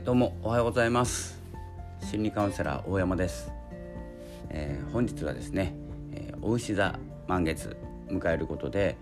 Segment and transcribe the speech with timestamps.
[0.00, 0.02] は。
[0.02, 1.38] いどうもおはようございます。
[2.02, 3.52] 心理カウンセラー大山です、
[4.48, 5.74] えー、本日はですね、
[6.12, 6.98] えー、お牛座
[7.28, 7.76] 満月
[8.08, 8.96] 迎えることで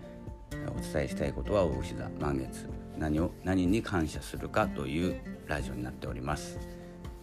[0.67, 2.67] お伝えしたいことはお牛座満月
[2.97, 6.59] 何を何に感謝するかというラジオになっております、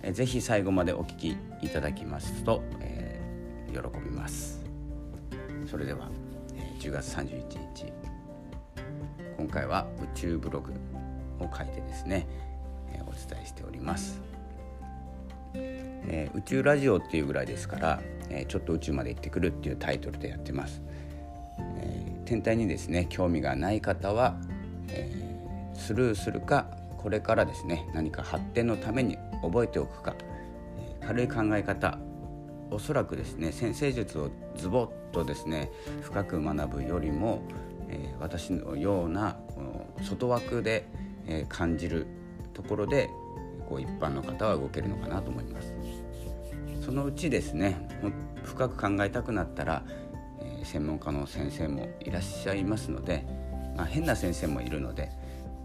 [0.03, 4.65] えー、ぜひ最後までお聞きいただきますと、えー、喜びます。
[5.71, 6.09] それでは、
[6.55, 7.93] えー、10月31日。
[9.37, 10.73] 今回は宇宙ブログ
[11.41, 12.27] を書いてですね、
[13.03, 14.21] お伝えしております、
[15.55, 18.01] えー、宇宙ラジオっていうぐらいですから、
[18.31, 20.83] えー、ちょっと宇宙まで行ってくるっていうタイトルでやってます、
[21.59, 24.37] え天体にですね興味がない方は、
[24.89, 25.11] え
[25.75, 26.67] スルーするか
[26.99, 30.15] これからですね何か発展のために覚えておくか、
[30.79, 31.99] え軽い考え方
[32.71, 35.71] おそらくですね先生術をズボッとですね
[36.03, 37.43] 深く学ぶよりも、
[37.89, 40.87] え、私のようなこの外枠で、
[41.27, 42.07] え、感じる
[42.57, 43.11] ところで
[43.69, 45.75] こう一般の方は動けるのかなと思います。
[46.81, 47.77] そのうちですね
[48.45, 49.83] 深く考えたくなったら、
[50.41, 53.27] えー、専門家の先生もいらっしゃいますので、
[53.77, 55.11] まあ、変な先生もいるので、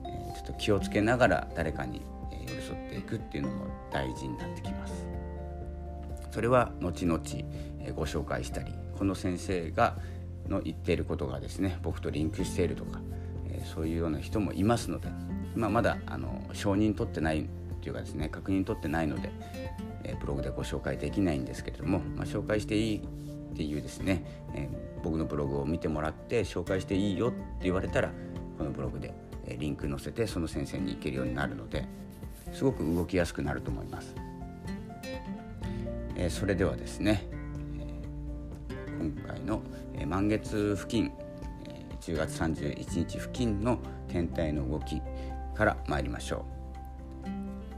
[0.04, 2.02] えー、ちょっと気をつけながら誰かに
[2.48, 5.06] 寄り添っていくっていうのも大事になってきます。
[6.32, 7.22] それは後々
[7.96, 9.98] ご紹介したりこの先生が
[10.50, 13.00] の言っていることがですね僕とリンクしているとか、
[13.48, 15.10] えそういうような人もいますので
[15.56, 17.48] 今まだあの承認取ってない
[17.82, 19.32] というかですね確認取ってないので、
[20.04, 24.70] えブログでご紹介できないんですけれども、まあ、紹介していいっていうですね、え
[25.04, 28.12] 僕のブログを見てもらって紹介していいよって言われたら
[28.58, 29.14] このブログで、
[29.46, 31.88] えリンク載せてその先生に行けるようになるので
[32.54, 34.16] すごく動きやすくなると思います。
[36.16, 37.28] えそれではですね、
[37.80, 39.62] え今回の、
[39.96, 41.12] え満月付近、
[41.68, 45.02] え10月31日付近の天体の動き
[45.56, 46.46] から参りましょ
[47.26, 47.30] う、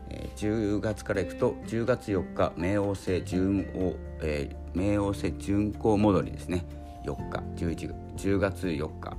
[0.10, 6.66] え10月からいくと10月4日冥王星順王、えー、冥王星巡行戻りですね。
[7.06, 9.18] 4日11 10月4日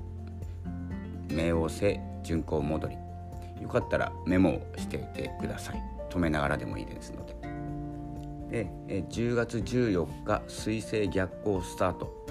[1.28, 2.96] 冥王星巡行戻り。
[3.60, 5.82] よかったらメモをしていてください。
[6.10, 7.34] 止めながらでもいいですので。
[8.50, 8.70] で
[9.08, 12.26] 10月14日水星逆行スタート。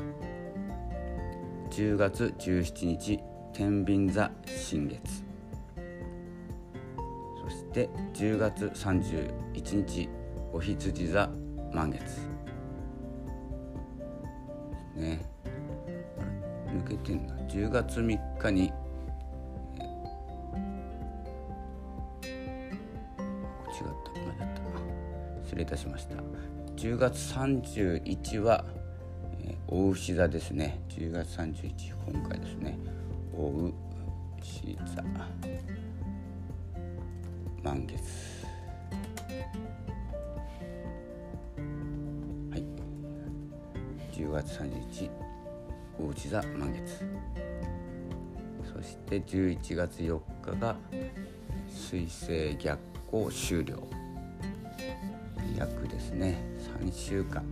[1.69, 3.19] 10月17日
[3.51, 5.32] 天秤座新月。
[7.73, 10.07] て10月31日
[10.53, 11.29] お羊座
[11.73, 12.19] 満月。
[14.95, 15.19] ね。
[16.67, 17.33] 抜けてんな。
[17.49, 18.65] 10月3日に。
[18.65, 18.71] 違っ
[24.05, 24.11] た。
[24.21, 24.61] 間違った。
[25.43, 26.15] 失礼いたしました。
[26.75, 28.63] 10月31は、
[29.41, 30.79] えー、大牛座ですね。
[30.89, 32.77] 10月31今回ですね。
[33.35, 33.73] 大
[34.39, 35.03] 牛座。
[37.63, 37.97] 満月
[42.51, 42.63] はい。
[44.11, 45.09] 10月31
[45.97, 47.05] 大牛座満月。
[48.75, 50.75] そして11月4日が
[51.69, 52.79] 水星逆
[53.09, 53.87] 行終了。
[55.57, 56.43] 約ですね。
[56.81, 57.43] 3週間。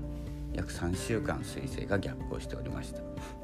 [0.53, 3.40] 約3週間彗星が逆行しておりました。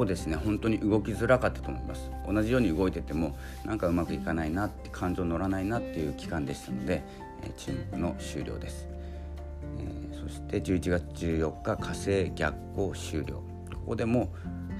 [0.00, 2.10] こですね本当に動きづらかったと思います。
[2.26, 7.02] 同じように動いててもなんかうまくいかないなって感情乗らないなっていう期間でしたので、
[7.42, 8.86] え、注目の終了です、
[9.78, 13.42] えー、そして11月14日火星逆行終了。
[13.74, 14.32] ここでも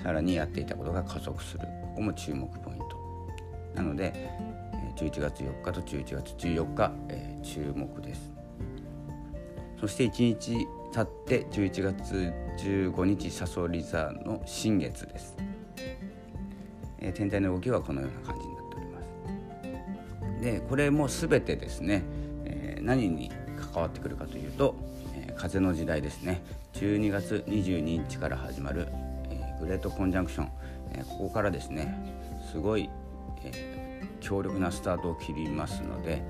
[0.03, 1.67] さらにやっていたことが加速する。
[1.83, 2.85] ここも注目ポイント。
[3.75, 4.31] なので
[4.97, 8.31] 11月4日と11月14日、えー、注目です。
[9.79, 15.37] そして1日経って11月15日さそり座の新月です、
[16.99, 19.01] えー、天体の動きはこのような感じになっておりま
[20.39, 20.43] す。
[20.43, 22.03] でこれも全てですね、
[22.45, 23.31] えー、何に
[23.73, 24.75] 関わってくるかというと、
[25.15, 26.43] えー、風の時代ですね。
[26.75, 28.89] 12月22日から始まる、
[29.31, 30.51] えー、グレートコンジャンクション、
[30.93, 31.95] えー、ここからですね
[32.51, 32.89] すごい、
[33.45, 33.81] えー
[34.21, 36.23] 強力なスタートを切りますので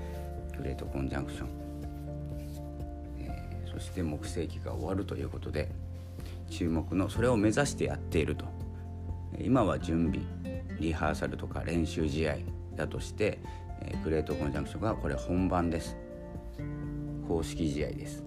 [0.57, 1.47] グレートコンジャンクション、
[3.81, 5.69] して木星期が終わるということで
[6.49, 8.45] 注目のそれを目指してやっていると。
[9.39, 10.25] 今は準備
[10.79, 12.37] リハーサルとか練習試合
[12.75, 13.39] だとして、
[13.81, 15.95] え、グレートコンジャンクションがこれ本番です。
[17.27, 18.23] 公式試合です。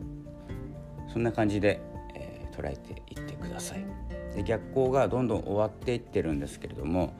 [1.12, 1.80] そんな感じで、
[2.14, 3.84] えー、捉えていってください。
[4.34, 7.14] で逆光がどんどん終わっていってるんですけれども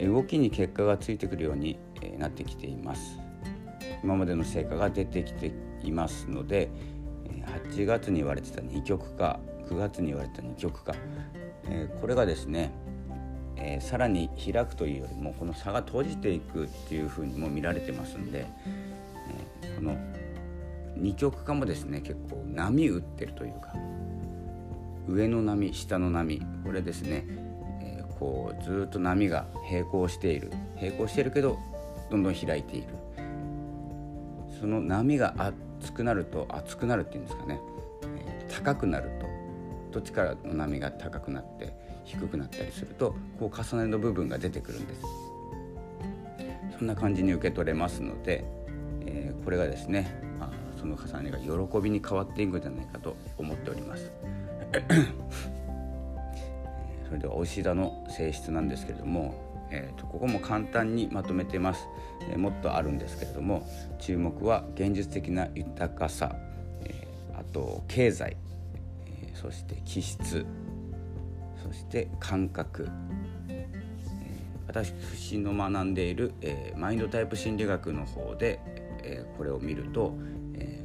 [0.00, 1.76] 動きに結果がついてくるように
[2.18, 3.18] なってきています。
[4.02, 5.52] 今までの成果が出てきて
[5.82, 6.70] いますので
[7.72, 10.94] 8月に言われてた二極化9月に言われた二極化
[12.00, 12.72] これがですね
[13.56, 18.46] えー、さらに開くというよりもこの差が閉じていくっていうふうにも見られてますんで、
[19.62, 19.96] えー、この
[20.96, 23.74] 二極化もですね結構波打ってるというか
[25.08, 27.24] 上の波下の波これですね、
[27.82, 30.52] えー、こうずっと波が並行している。
[30.76, 31.58] 並行しているけど
[32.10, 32.88] どんどん開いている。
[34.60, 35.34] その波が
[35.82, 37.60] 熱くなると熱くなるっていうんですかね、
[38.18, 39.26] えー、高くなると
[39.90, 41.74] どっちからの波が高くなって
[42.04, 45.02] 低くなったりするとこう重ねの部分が出てくるんです。
[46.78, 48.44] そんな感じに受け取れますので、
[49.06, 54.10] えー、これがですね、まあ、その重ねが喜びに変わっていくんじゃないかと思っております。
[57.06, 61.88] それではお石座の性質なんですけれども、えーと、ここも簡単にまとめてます、
[62.30, 63.66] えー、もっとあるんですけれども
[63.98, 66.36] 注目は現実的な豊かさ、
[66.84, 68.36] えー、あと経済、
[69.06, 70.46] えー、そして気質
[71.64, 72.88] そして感覚、
[73.48, 73.66] え
[74.66, 78.58] 私の学んでいる、えマインドタイプ心理学の方で、
[79.04, 80.12] えこれを見ると、
[80.58, 80.84] え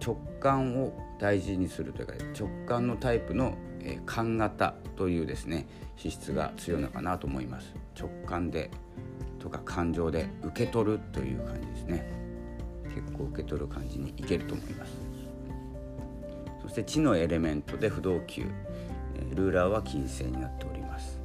[0.00, 5.66] 直感を大事にするというか直感のタイプの、え感型というですね
[5.96, 7.74] 資質が強いのかなと思います。
[7.98, 8.70] 直感で
[9.38, 12.10] とか感情で受け取るという感じですね。
[12.94, 14.92] 結構受け取る感じにいけると思います。
[16.62, 18.46] そして地のエレメントで不動級。
[19.34, 21.20] ルーラーは金星になっております。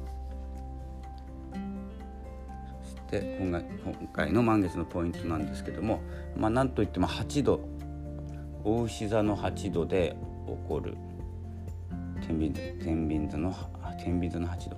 [2.82, 6.00] そして今回今回の満月のポイントなんですけども
[6.36, 7.60] まあなんといっても8度。
[8.62, 10.16] 大牛座の8度で
[10.46, 10.94] 起こる
[12.30, 13.52] 天秤天秤座の
[13.98, 14.76] 天秤座の8度。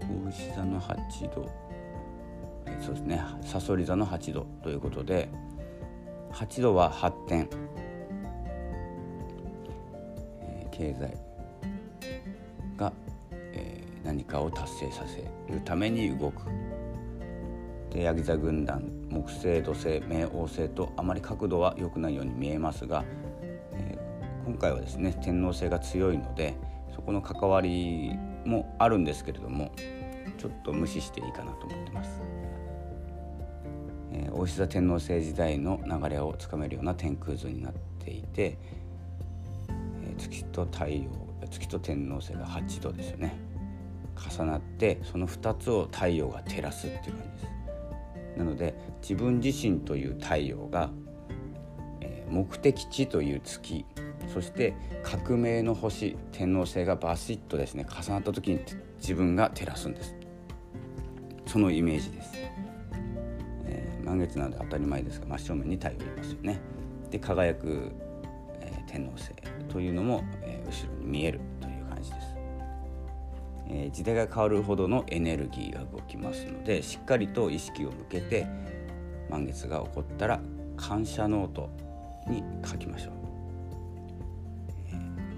[0.00, 1.50] 大牛座の8度。
[2.66, 3.22] えそうですね。
[3.42, 5.30] さそり座の8度ということで
[6.32, 7.48] 8度は発展、
[10.42, 11.16] えー、経済
[12.76, 12.92] が、
[13.32, 16.42] えー、何かを達成させるために動く。
[17.90, 23.02] でヤギ座軍団木星土星冥王星とあまり角度は良くないように見えますが、
[24.48, 26.54] 今回はですね天王星が強いので
[26.94, 28.12] そこの関わり
[28.46, 29.70] もあるんですけれども
[30.38, 32.22] ちょっと無視していいかなと思ってます。
[34.10, 38.56] えー、大石座天王星時代の流れをつかめるような天空図になっていて、
[39.68, 41.10] えー、月と太陽
[41.50, 43.38] 月と天王星が8度ですよね
[44.16, 47.50] 重なってその2つを太陽が照らすっていう感じで
[48.32, 50.90] すなので自分自身という太陽が、
[52.00, 53.84] えー、目的地という月
[54.32, 58.60] そして革命の星天王星がバシッとですね重なった時に
[59.00, 60.14] 自分が照らすんです。
[61.46, 62.32] そのイメージです、
[63.64, 66.60] えー、満月なので当たり前ですが真正面に太陽いますよね。
[67.10, 67.90] で輝く、
[68.60, 69.30] えー、天王星
[69.70, 72.26] というのも、えー、後ろに見えるという感じです、
[73.68, 78.46] えー、時代が変わるほどのエネルギーが動きますのでしっかりと意識を向けて
[79.30, 80.40] 満月が起こったら
[80.76, 81.70] 感謝ノート
[82.28, 83.12] に書きましょう、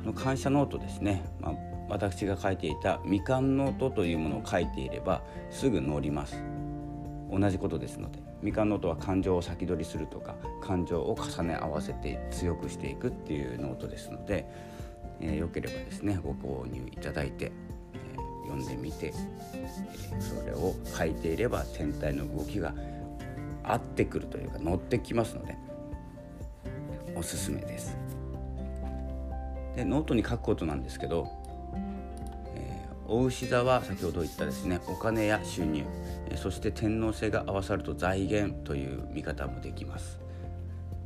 [0.04, 1.54] の感謝ノートですね、まあ、
[1.88, 6.42] 私が書いていたみかんノートというものを書いていればすぐ乗ります
[7.30, 14.46] 同じことですのでみかんノートは感情を先取りするとか感情を重ね合わせて強くしていくっていうノートですので、
[15.20, 17.52] えー、よければですねご購入いただいて、
[17.94, 19.12] えー、読んでみて、
[19.54, 22.74] えー、それを書いていれば天体の動きが
[23.62, 25.56] 合ってくるというか乗ってきますので
[27.14, 27.99] おすすめです。
[29.76, 31.28] でノートに書くことなんですけど
[33.10, 35.84] 大牛座は先ほど言ったですねお金や収入
[36.36, 40.20] そして天皇制が合わさると財源という見方もできます、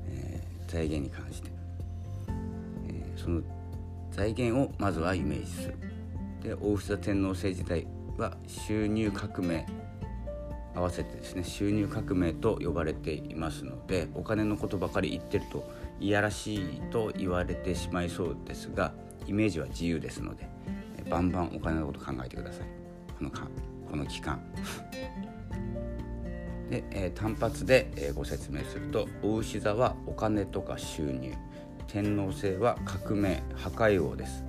[0.06, 1.50] えー、財源に関して、
[2.90, 3.40] え、その
[4.11, 5.75] 財源をまずはイメージする。
[6.42, 7.87] で大牛座天皇制時代
[8.18, 9.66] は収入革命
[10.75, 15.66] 合わせてですね収入革命と呼ばれていますのでお金のことばかり言ってると
[16.00, 18.92] いやらしいと言われてしまいそうですが
[19.26, 20.48] イメージは自由ですので
[21.08, 22.66] バンバンお金のこと考えてください。
[23.18, 23.46] このか
[23.90, 24.40] この期間。
[26.70, 31.32] で、えー、単発で、えー、ご説明すると大牛座はお金とか収入。
[31.86, 34.42] 天皇星は革命破壊王です、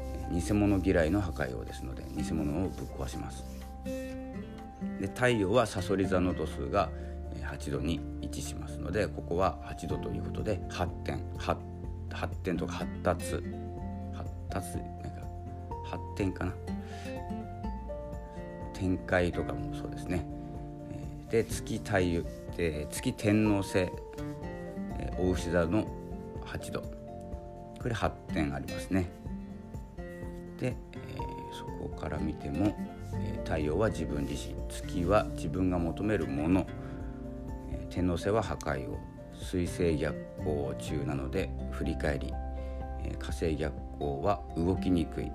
[0.00, 3.44] えー、偽物嫌いの破壊王ですので偽物をぶっ壊します。
[3.84, 6.90] で太陽はさそり座の度数が
[7.42, 13.42] 8度に置しますのでここは8度ということで発展発展とか発達。
[14.14, 14.78] 発達
[15.84, 16.52] 発展かな。
[18.74, 20.26] 展開とかもそうですね。
[21.30, 22.22] で月太陽
[22.56, 23.88] で月天王星
[25.18, 25.86] 大牛座の
[26.46, 26.80] 8度。
[27.80, 29.10] これ発展ありますね。
[30.58, 32.74] で、えー、そこから見ても、
[33.14, 34.54] え太陽は自分自身。
[34.68, 36.66] 月は自分が求めるもの、
[37.90, 38.98] 天王星は破壊を
[39.34, 42.32] 水星逆行中なので振り返り、
[43.18, 45.30] 火星逆行は動きにくい。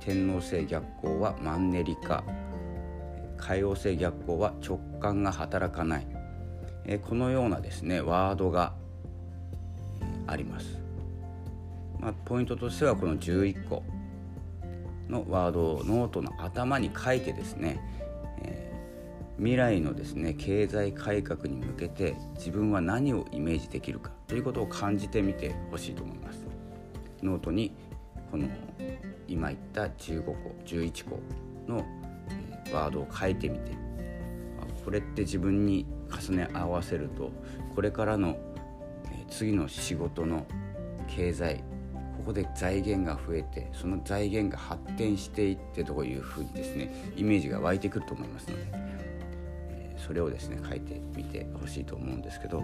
[0.00, 2.22] 天王星逆行はマンネリ化
[3.38, 6.06] 海王星逆行は直感が働かない、
[7.08, 8.74] このようなですねワードが
[10.26, 10.78] あります、
[12.00, 13.82] まあ、ポイントとしてはこの11個
[15.08, 17.78] のワードをノートの頭に書いてですね、
[19.38, 26.46] 未来のですね経済改革に向けて自分は何をイメージできるかということを感じてみてほしいと思います。
[27.22, 27.74] ノートに
[28.30, 28.46] この
[29.26, 31.20] 今言った15個11個
[31.66, 31.84] の
[32.72, 33.72] ワードを書いてみて
[34.84, 37.32] これって自分に重ね合わせると
[37.74, 38.36] これからの
[39.30, 40.46] 次の仕事の
[41.08, 41.64] 経済
[42.18, 48.93] ここで財源が増えてその財源が発展していってというふうにですねイメージが湧いてくると思いますので、
[50.04, 52.60] それをですね書いてみてほしいと思うんですけど、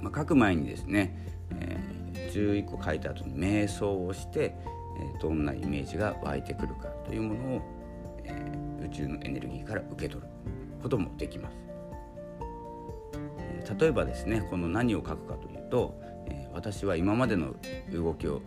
[0.00, 1.16] まあ、書く前にですね、
[1.58, 4.54] えー、11個書いた後に瞑想をして、
[4.98, 7.62] えどんなイメージが湧いてくるかというものを、
[8.24, 10.28] え宇宙のエネルギーから受け取る
[10.82, 11.56] こともできます。
[13.78, 17.54] 例えばですねこの何を書くかというとえ私は今までの
[17.92, 18.42] 動きを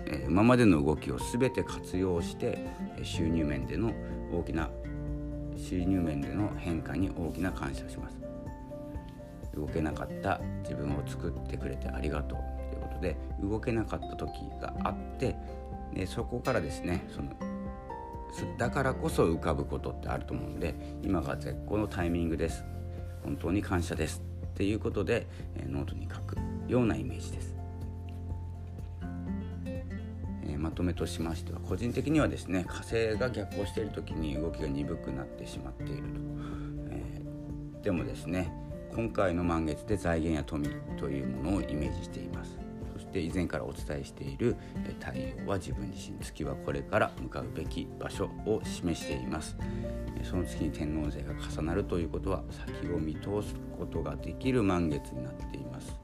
[0.00, 2.58] え今までの動きを全て活用して
[3.02, 3.92] 収入面での
[4.32, 4.70] 大きな
[5.56, 8.16] 収入面での変化に大きな感謝します。
[9.54, 12.38] 動けなかった自分を作ってくれてありがとう。
[12.70, 15.34] ということで動けなかった時があって
[15.94, 17.30] でそこからですねその
[18.58, 22.64] だからこそ浮かぶことってあると思うんで今が絶好のタイミングです。
[23.24, 24.22] 本当に感謝です。
[24.44, 25.26] っていうことで
[25.68, 26.36] ノートに書く
[26.68, 27.55] ようなイメージです。
[30.76, 36.20] とめとしましては個人的にはですね火星が逆行している時に動きが鈍くなってしまっていると、
[36.90, 38.52] えー、でもですね
[38.94, 40.68] 今回の満月で財源や富
[40.98, 42.58] というものをイメージしています。
[42.94, 44.56] そして以前からお伝えしている
[44.98, 46.18] 太陽は自分自身。
[46.18, 49.54] 月はこれから向かうべき場所を示しています。
[50.22, 56.00] その月に天王星が重なるということは先を見通すことができる満月になっています。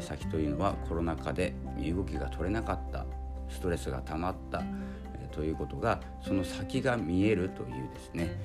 [0.00, 3.04] 先というのはコロナ禍で身動きが取れなかった
[3.52, 4.62] ストレスが溜まった
[5.30, 8.38] ということがその先が見えるというですね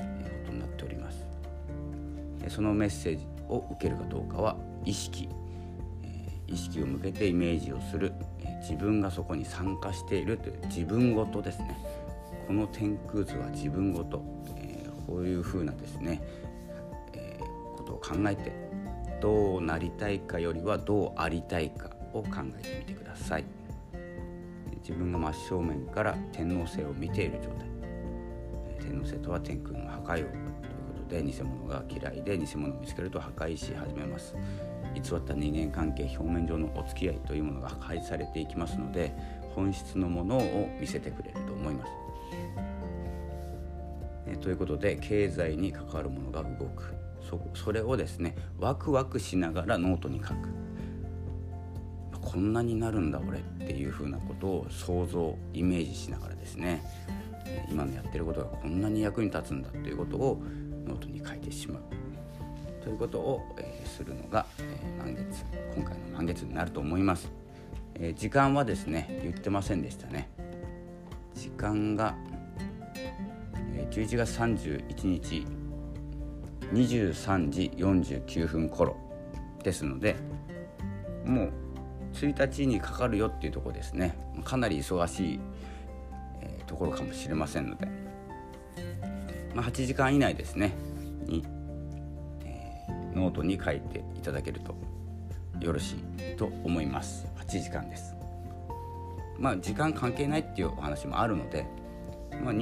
[0.46, 1.26] ことになっております。
[2.50, 5.28] そのメッセージを受けるかどうかは意識
[6.48, 8.14] 意識を向けてイメージをする
[8.62, 11.78] 自分がそこに参加しているという自分ごとですね。
[12.48, 14.24] この天空図は自分ごと、
[14.56, 16.22] えこういうふうなですね、
[17.14, 17.38] え
[17.76, 18.54] ことを考えて
[19.22, 23.57] どうなりたいかよりはどうありたいかを考えてみてください。
[24.88, 27.68] 自分が真正面から天皇星を見ている状態。
[28.80, 30.32] 天皇星とは天空の破壊王というこ
[31.10, 34.34] とで偽物が嫌いで偽物を見つけると破壊し始めます。
[34.96, 39.14] 偽った人間関係表面上のお付き合いというものが破壊されていきますので
[39.54, 41.92] 本質のものを見せてくれると思います。
[44.40, 46.96] ということで経済に関わるものが動く。
[47.30, 50.67] そそれをですねワクワクしながらノートに書く
[52.28, 56.84] こんなになるんだ俺っていうふうなことを想像イメージしながらですね
[57.72, 60.44] 今のやってることがこんなに役に立つんだということを
[60.86, 61.84] ノートに書いてしまう。
[62.84, 67.30] ということを、えー、するのが、えー、満月今回の満月になると思います、
[67.96, 70.30] えー、時間はですね言ってませんでしたね。
[71.34, 72.16] 時間が、
[73.74, 75.46] えー、11月31日
[76.74, 78.98] 23時49分頃
[79.64, 80.18] ですので
[81.26, 81.67] もう
[82.26, 84.18] 1日にかかるよっていうとこですね。
[84.44, 85.40] かなり忙しい、
[86.42, 87.88] えー、ところかもしれませんので、
[89.54, 90.74] まあ、8時間以内ですね。
[91.26, 91.46] に、
[92.46, 94.76] えー、ノートに書いていただけると
[95.60, 97.28] よろしいと思います。
[97.38, 98.16] 8時間です。
[99.38, 101.66] まあ時間関係ないっていうお話もあるので、
[102.44, 102.54] まあ、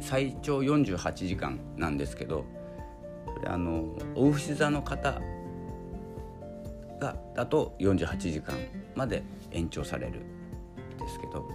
[0.00, 2.44] 最長48時間なんですけど
[3.46, 5.20] あのお牛座の方
[7.00, 8.54] がだと48時間
[8.94, 11.48] まで延長されるんですけど、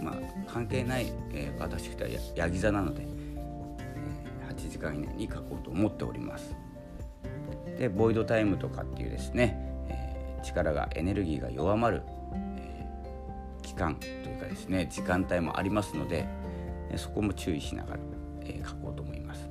[0.00, 0.14] まあ、
[0.50, 1.94] 関係ない、えー、私は
[2.34, 6.54] ヤギ座なので、えー、8時間以内に書こうと思っております。
[7.78, 9.56] でボイドタイムとかっていうですね、
[9.88, 16.26] えー、力がエネルギーが弱まる、えー、期間というかですね時間帯もありますので
[16.96, 18.00] そこも注意しながら、
[18.42, 19.48] え、書こうと思います。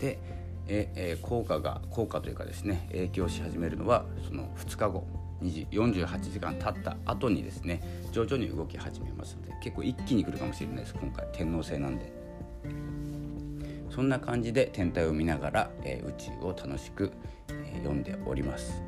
[0.00, 0.18] で
[0.66, 5.06] ええ効果が効果というかですね影響し始めるのはその2日後
[5.42, 7.80] 2時48時間経った後にですね
[8.12, 10.94] 徐々に動き始めますので結構一気に来るかもしれないです。
[10.94, 12.24] 今回天王星なんで。
[13.94, 17.12] そんな感じで天体を見ながら、えー、宇宙を楽しく、
[17.48, 18.82] えー、読んでおります、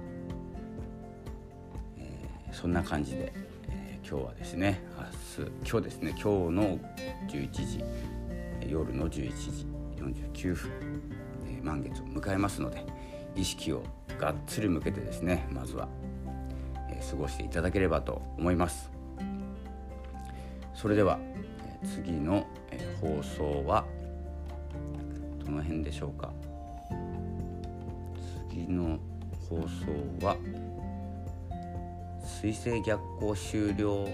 [1.96, 3.32] えー、そんな感じで、
[3.68, 4.82] え今日はですね
[5.38, 6.24] 明日今日ですね今日
[6.54, 6.78] の
[7.28, 7.84] 11時
[8.68, 9.66] 夜の11時
[10.34, 10.72] 49分、
[11.46, 12.84] え満月を迎えますので
[13.36, 13.84] 意識を
[14.18, 15.88] がっつり向けてですねまずは、
[17.10, 18.90] 過ごしていただければと思います。
[20.74, 21.18] それでは、
[21.82, 23.84] え次の、え放送は
[25.44, 26.32] どの辺でしょうか？
[28.50, 28.98] 次の
[29.48, 30.36] 放送は
[32.24, 34.08] 水星逆行終了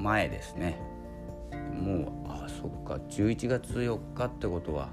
[0.00, 0.78] 前ですね。
[1.52, 4.90] もうあそっか11月4日ってことは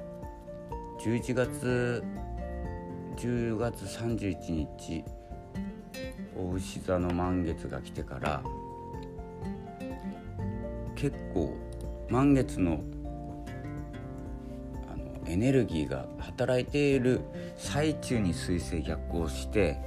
[1.00, 2.04] 11月
[3.18, 5.04] 10月31日
[6.42, 8.42] お牛座の満月が来てから
[10.96, 11.56] 結構
[12.10, 12.82] 満月の
[14.92, 17.22] あのエネルギーが働いている
[17.58, 19.80] 最中に水星逆行して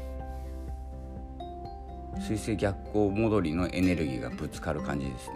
[2.21, 5.35] 水星逆行戻りのエネルギーがぶつかる感じですね。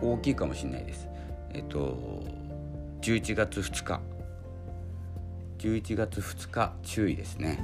[0.00, 1.08] 大きいかもしれないです。
[1.52, 1.98] えっと
[3.02, 4.00] 11月2日。
[5.58, 7.58] 11月2日注意ですね。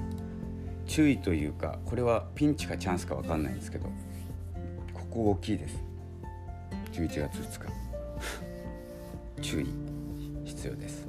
[0.86, 3.86] 注意というかこれはピンチかチャンスか分かんないんですけど
[4.92, 5.82] ここ大きいです。
[6.92, 7.72] 11月2日。
[9.42, 9.66] 注意
[10.44, 11.06] 必要です。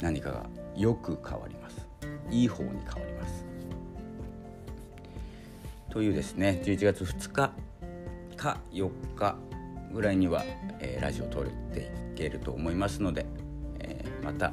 [0.00, 1.86] 何かがよく変わります。
[2.30, 3.44] いい方に変わります。
[5.90, 7.52] というですね11月2日
[8.36, 9.36] か4日
[9.92, 10.42] ぐらいには、
[10.80, 13.26] えー、ラジオを撮っていけると思いますので、
[13.78, 14.52] えー、また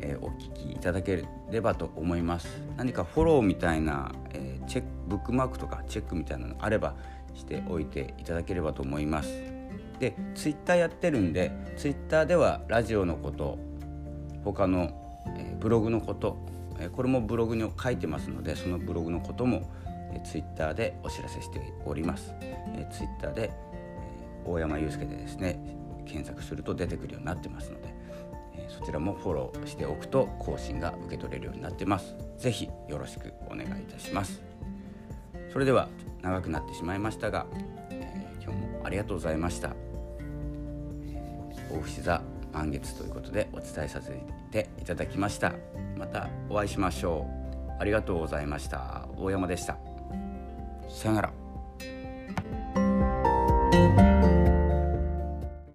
[0.00, 2.48] えー、お聞きいただければと思います。
[2.76, 6.94] 何かフォローみたいな、えー、チェックブックマークとかチェックみたいなのあれば
[7.34, 9.30] しておいていただければと思います。
[9.98, 13.58] でツイッターやってるんでツイッターではラジオのこと
[14.44, 16.38] 他の、えー、ブログのこと、
[16.78, 19.70] えこれもブログに書いてますのでそのブログのことも、
[20.14, 25.58] えツイッターでお知らせしております、えツイッターで、え大山祐介でですね
[26.06, 27.94] 検索すると出てくるようになってますので
[28.68, 32.14] そちらもフォローしておくと更新が受け取れるようになってます。
[32.38, 34.42] 是非よろしくお願いいたします。
[35.52, 35.88] それでは
[36.22, 37.46] 長くなってしまいましたが、
[37.90, 39.74] えー、今日もありがとうございました、
[41.08, 44.12] えー、大牛座満月ということでお伝えさせ
[44.50, 45.52] ていただきました。
[45.96, 47.26] またお会いしましょ
[47.78, 47.80] う。
[47.80, 49.06] ありがとうございました。
[49.16, 49.76] 大山でした。
[50.88, 51.32] さよなら。